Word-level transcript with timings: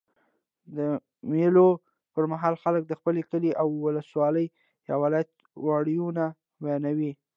د 0.77 0.79
مېلو 1.31 1.67
پر 2.13 2.23
مهال 2.31 2.55
خلک 2.63 2.83
د 2.87 2.91
خپل 2.99 3.15
کلي، 3.31 3.51
اولسوالۍ 3.63 4.45
یا 4.87 4.95
ولایت 5.03 5.29
ویاړونه 5.63 6.25
بیانوي. 6.63 7.11